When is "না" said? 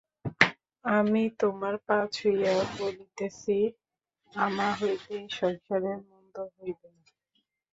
6.95-7.03